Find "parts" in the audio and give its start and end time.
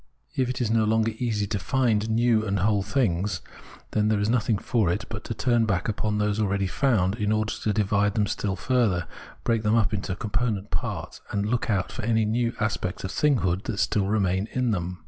10.71-11.21